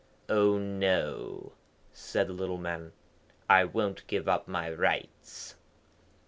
'Oh 0.29 0.57
no!' 0.57 1.51
said 1.93 2.25
the 2.27 2.33
little 2.33 2.57
man; 2.57 2.91
'I 3.47 3.65
won't 3.65 4.07
give 4.07 4.27
up 4.27 4.47
my 4.47 4.71
rights.' 4.73 5.53